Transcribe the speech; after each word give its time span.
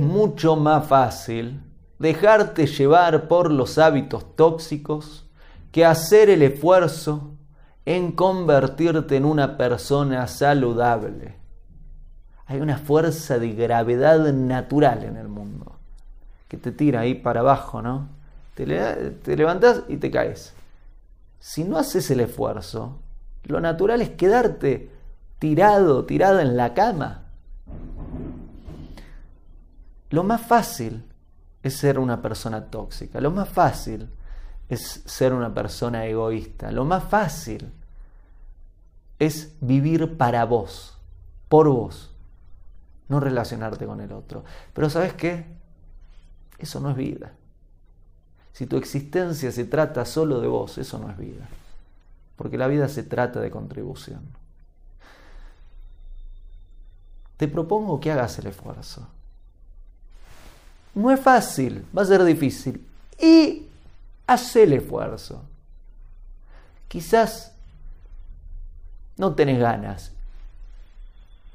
mucho 0.00 0.56
más 0.56 0.86
fácil 0.86 1.62
dejarte 1.98 2.66
llevar 2.66 3.28
por 3.28 3.50
los 3.50 3.78
hábitos 3.78 4.36
tóxicos 4.36 5.26
que 5.70 5.84
hacer 5.86 6.28
el 6.30 6.42
esfuerzo 6.42 7.30
en 7.86 8.12
convertirte 8.12 9.16
en 9.16 9.24
una 9.24 9.56
persona 9.56 10.26
saludable. 10.26 11.36
Hay 12.46 12.60
una 12.60 12.76
fuerza 12.76 13.38
de 13.38 13.52
gravedad 13.52 14.32
natural 14.32 15.04
en 15.04 15.16
el 15.16 15.28
mundo 15.28 15.76
que 16.48 16.58
te 16.58 16.70
tira 16.70 17.00
ahí 17.00 17.14
para 17.14 17.40
abajo, 17.40 17.80
¿no? 17.80 18.08
Te, 18.54 18.66
te 18.66 19.36
levantas 19.36 19.84
y 19.88 19.96
te 19.96 20.10
caes. 20.10 20.52
Si 21.40 21.64
no 21.64 21.78
haces 21.78 22.10
el 22.10 22.20
esfuerzo, 22.20 22.98
lo 23.44 23.58
natural 23.58 24.02
es 24.02 24.10
quedarte 24.10 24.90
tirado, 25.38 26.04
tirado 26.04 26.40
en 26.40 26.58
la 26.58 26.74
cama. 26.74 27.21
Lo 30.12 30.22
más 30.22 30.42
fácil 30.42 31.02
es 31.62 31.74
ser 31.74 31.98
una 31.98 32.20
persona 32.20 32.66
tóxica. 32.66 33.18
Lo 33.18 33.30
más 33.30 33.48
fácil 33.48 34.10
es 34.68 35.02
ser 35.06 35.32
una 35.32 35.54
persona 35.54 36.04
egoísta. 36.04 36.70
Lo 36.70 36.84
más 36.84 37.04
fácil 37.04 37.72
es 39.18 39.54
vivir 39.62 40.18
para 40.18 40.44
vos, 40.44 40.98
por 41.48 41.68
vos, 41.70 42.10
no 43.08 43.20
relacionarte 43.20 43.86
con 43.86 44.02
el 44.02 44.12
otro. 44.12 44.44
Pero 44.74 44.90
¿sabes 44.90 45.14
qué? 45.14 45.46
Eso 46.58 46.78
no 46.78 46.90
es 46.90 46.96
vida. 46.96 47.32
Si 48.52 48.66
tu 48.66 48.76
existencia 48.76 49.50
se 49.50 49.64
trata 49.64 50.04
solo 50.04 50.42
de 50.42 50.46
vos, 50.46 50.76
eso 50.76 50.98
no 50.98 51.10
es 51.10 51.16
vida. 51.16 51.48
Porque 52.36 52.58
la 52.58 52.66
vida 52.66 52.86
se 52.88 53.02
trata 53.02 53.40
de 53.40 53.50
contribución. 53.50 54.20
Te 57.38 57.48
propongo 57.48 57.98
que 57.98 58.12
hagas 58.12 58.38
el 58.38 58.48
esfuerzo. 58.48 59.08
No 60.94 61.10
es 61.10 61.20
fácil, 61.20 61.86
va 61.96 62.02
a 62.02 62.06
ser 62.06 62.22
difícil. 62.24 62.86
Y 63.20 63.66
haz 64.26 64.56
el 64.56 64.72
esfuerzo. 64.72 65.42
Quizás 66.88 67.52
no 69.16 69.34
tenés 69.34 69.58
ganas. 69.58 70.12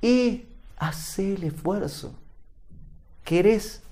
Y 0.00 0.46
haz 0.78 1.18
el 1.18 1.44
esfuerzo. 1.44 2.14
¿Querés 3.24 3.82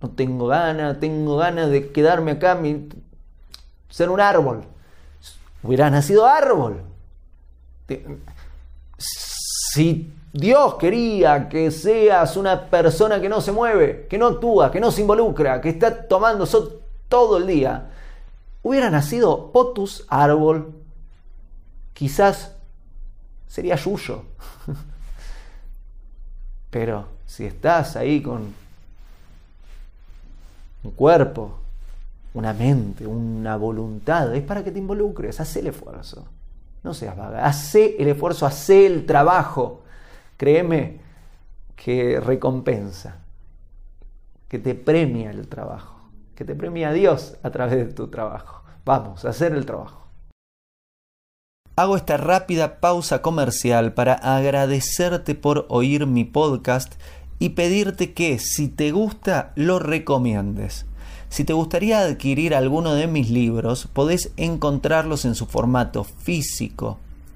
No 0.00 0.10
tengo 0.10 0.46
ganas, 0.46 0.98
tengo 1.00 1.36
ganas 1.36 1.70
de 1.70 1.90
quedarme 1.90 2.32
acá, 2.32 2.58
ser 3.90 4.08
un 4.08 4.20
árbol. 4.20 4.64
Hubiera 5.62 5.90
nacido 5.90 6.26
árbol. 6.26 6.82
Si 8.98 10.12
Dios 10.36 10.74
quería 10.74 11.48
que 11.48 11.70
seas 11.70 12.36
una 12.36 12.66
persona 12.66 13.22
que 13.22 13.28
no 13.28 13.40
se 13.40 13.52
mueve, 13.52 14.06
que 14.06 14.18
no 14.18 14.26
actúa, 14.26 14.70
que 14.70 14.80
no 14.80 14.90
se 14.90 15.00
involucra, 15.00 15.62
que 15.62 15.70
está 15.70 16.06
tomando 16.06 16.44
sol 16.44 16.82
todo 17.08 17.38
el 17.38 17.46
día. 17.46 17.90
Hubiera 18.62 18.90
nacido 18.90 19.50
potus 19.50 20.04
árbol, 20.08 20.74
quizás 21.94 22.52
sería 23.48 23.76
yuyo. 23.76 24.24
Pero 26.70 27.06
si 27.24 27.46
estás 27.46 27.96
ahí 27.96 28.20
con 28.20 28.52
un 30.82 30.90
cuerpo, 30.90 31.60
una 32.34 32.52
mente, 32.52 33.06
una 33.06 33.56
voluntad, 33.56 34.34
es 34.36 34.42
para 34.42 34.62
que 34.62 34.70
te 34.70 34.80
involucres, 34.80 35.40
haz 35.40 35.56
el 35.56 35.68
esfuerzo. 35.68 36.26
No 36.82 36.92
seas 36.92 37.16
vaga, 37.16 37.46
haz 37.46 37.74
el 37.74 38.06
esfuerzo, 38.06 38.44
haz 38.44 38.68
el 38.68 39.06
trabajo 39.06 39.85
créeme 40.36 41.00
que 41.76 42.20
recompensa, 42.20 43.18
que 44.48 44.58
te 44.58 44.74
premia 44.74 45.30
el 45.30 45.48
trabajo, 45.48 46.10
que 46.34 46.44
te 46.44 46.54
premia 46.54 46.92
Dios 46.92 47.36
a 47.42 47.50
través 47.50 47.76
de 47.76 47.92
tu 47.92 48.08
trabajo. 48.08 48.62
Vamos 48.84 49.24
a 49.24 49.30
hacer 49.30 49.52
el 49.52 49.66
trabajo. 49.66 50.06
Hago 51.76 51.96
esta 51.96 52.16
rápida 52.16 52.80
pausa 52.80 53.20
comercial 53.20 53.92
para 53.92 54.14
agradecerte 54.14 55.34
por 55.34 55.66
oír 55.68 56.06
mi 56.06 56.24
podcast 56.24 56.94
y 57.38 57.50
pedirte 57.50 58.14
que 58.14 58.38
si 58.38 58.68
te 58.68 58.92
gusta 58.92 59.52
lo 59.56 59.78
recomiendes. 59.78 60.86
Si 61.28 61.44
te 61.44 61.52
gustaría 61.52 62.00
adquirir 62.00 62.54
alguno 62.54 62.94
de 62.94 63.08
mis 63.08 63.28
libros, 63.28 63.88
podés 63.92 64.32
encontrarlos 64.38 65.26
en 65.26 65.34
su 65.34 65.44
formato 65.44 66.04
físico 66.04 66.98